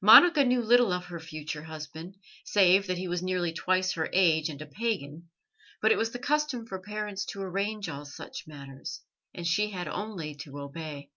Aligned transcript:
Monica 0.00 0.46
knew 0.46 0.62
little 0.62 0.94
of 0.94 1.04
her 1.04 1.20
future 1.20 1.64
husband, 1.64 2.16
save 2.42 2.86
that 2.86 2.96
he 2.96 3.06
was 3.06 3.22
nearly 3.22 3.52
twice 3.52 3.92
her 3.92 4.08
age 4.14 4.48
and 4.48 4.62
a 4.62 4.66
pagan, 4.66 5.28
but 5.82 5.92
it 5.92 5.98
was 5.98 6.10
the 6.10 6.18
custom 6.18 6.66
for 6.66 6.80
parents 6.80 7.26
to 7.26 7.42
arrange 7.42 7.86
all 7.86 8.06
such 8.06 8.46
matters, 8.46 9.02
and 9.34 9.46
she 9.46 9.68
had 9.68 9.86
only 9.86 10.34
to 10.34 10.58
obey. 10.58 11.10